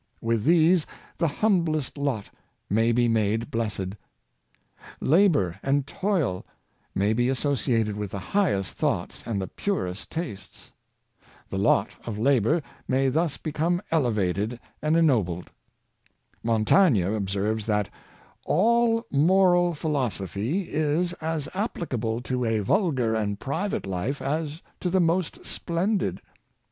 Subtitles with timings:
[0.19, 0.87] With these,
[1.19, 2.31] the humblest lot
[2.71, 3.89] may be made blessed»
[4.99, 6.43] Labor and toil
[6.95, 10.71] may be associated with the highest thoughts and the purest tastes.
[11.51, 15.51] The lot of labor may thus become elevated and ennobled.
[16.41, 17.87] Montaigne ob serves that"
[18.45, 24.99] all moral philosophy is as applicable to a vulgar and private life as to the
[24.99, 26.23] most splendid.